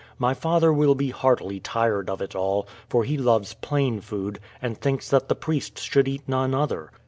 [0.17, 4.75] My father will be heartily tired of it all; for he loves plain food, and
[4.81, 6.91] thinks that the priests should eat none other.